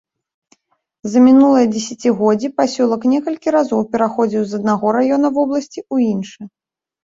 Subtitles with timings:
[1.11, 6.51] За мінулыя дзесяцігоддзі пасёлак некалькі разоў пераходзіў з аднаго раёна вобласці ў іншы.